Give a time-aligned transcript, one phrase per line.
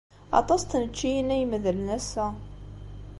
[0.39, 2.27] Aṭas n tneččiyin ay imedlen ass-a.